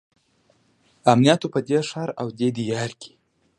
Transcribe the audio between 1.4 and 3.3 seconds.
وو په دې ښار او دې دیار کې.